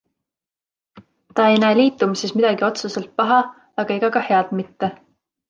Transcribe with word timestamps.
Ta 1.35 1.45
ei 1.49 1.59
näe 1.63 1.77
liitumises 1.79 2.33
midagi 2.39 2.67
otseselt 2.69 3.13
paha, 3.21 3.39
aga 3.85 3.97
ega 4.01 4.13
ka 4.19 4.27
head 4.33 4.53
mitte. 4.63 4.93